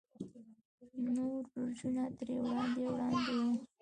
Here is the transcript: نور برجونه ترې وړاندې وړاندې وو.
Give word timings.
نور 1.13 1.41
برجونه 1.51 2.03
ترې 2.17 2.35
وړاندې 2.43 2.81
وړاندې 2.87 3.33
وو. 3.41 3.51